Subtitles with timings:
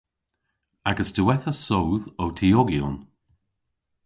[0.89, 2.97] Agas diwettha soodh o tiogyon.